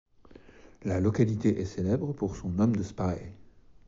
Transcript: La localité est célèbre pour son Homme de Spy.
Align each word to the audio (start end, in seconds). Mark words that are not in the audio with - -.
La 0.83 0.99
localité 0.99 1.61
est 1.61 1.65
célèbre 1.65 2.11
pour 2.13 2.35
son 2.35 2.57
Homme 2.57 2.75
de 2.75 2.81
Spy. 2.81 3.21